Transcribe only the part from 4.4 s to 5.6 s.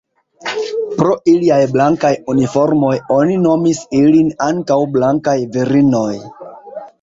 ankaŭ Blankaj